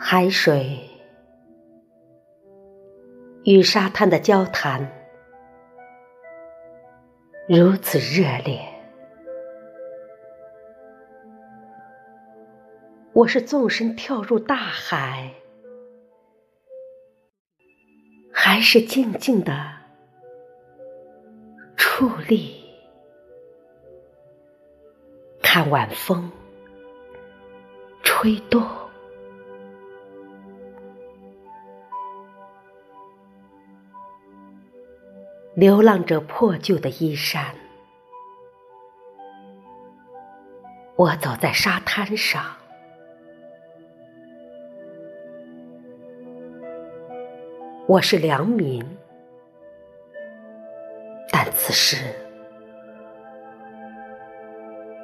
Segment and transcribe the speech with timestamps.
[0.00, 0.78] 海水
[3.42, 4.88] 与沙滩的交谈
[7.48, 8.60] 如此热烈，
[13.12, 15.34] 我是纵身跳入大海，
[18.32, 19.52] 还是静静的
[21.76, 22.64] 矗立，
[25.42, 26.30] 看晚风
[28.04, 28.62] 吹动？
[35.58, 37.52] 流浪着破旧的衣衫，
[40.94, 42.44] 我走在沙滩上。
[47.88, 48.86] 我是良民，
[51.32, 51.96] 但此时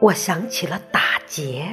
[0.00, 1.68] 我想起了打劫，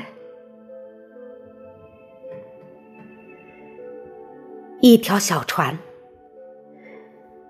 [4.81, 5.79] 一条小船。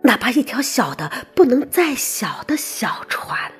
[0.05, 3.51] 哪怕一条小的不能再小的小船，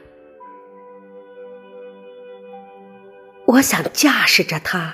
[3.47, 4.93] 我想驾驶着它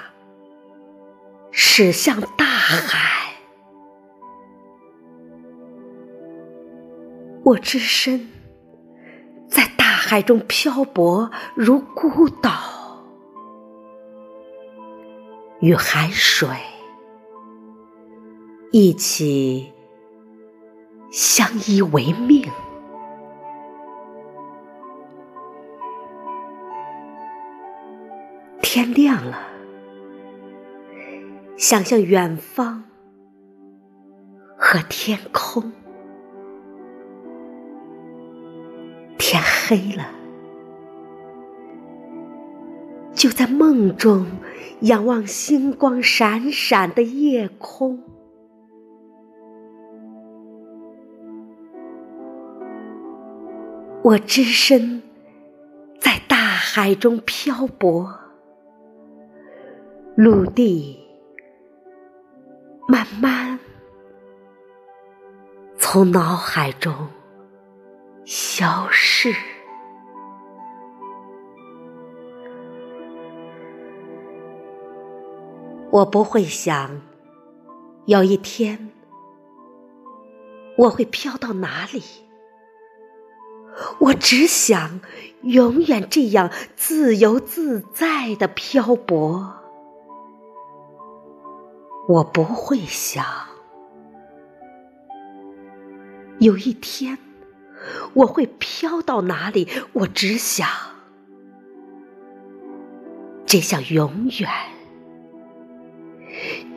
[1.51, 3.35] 驶向大海。
[7.43, 8.29] 我只身
[9.49, 13.03] 在大海中漂泊，如孤岛，
[15.59, 16.47] 与海水
[18.71, 19.73] 一起。
[21.11, 22.49] 相依为命。
[28.61, 29.37] 天亮了，
[31.57, 32.85] 想象远方
[34.57, 35.73] 和天空。
[39.17, 40.09] 天黑了，
[43.13, 44.25] 就在梦中
[44.81, 48.01] 仰望星光闪闪的夜空。
[54.03, 55.01] 我只身
[55.99, 58.09] 在大海中漂泊，
[60.15, 60.99] 陆地
[62.87, 63.59] 慢慢
[65.77, 66.93] 从脑海中
[68.25, 69.31] 消逝。
[75.91, 76.99] 我不会想，
[78.07, 78.89] 有一天
[80.75, 82.01] 我会飘到哪里。
[83.99, 85.01] 我只想
[85.43, 89.61] 永远这样自由自在的漂泊。
[92.07, 93.23] 我不会想
[96.39, 97.17] 有一天
[98.13, 99.67] 我会飘到哪里。
[99.93, 100.67] 我只想
[103.45, 104.49] 只想永远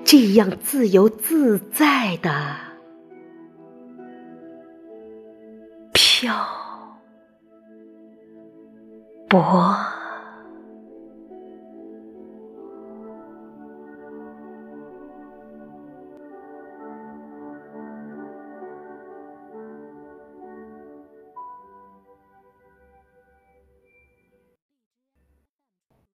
[0.04, 2.56] 这样自由自在的
[5.92, 6.63] 飘。
[9.34, 10.03] 我。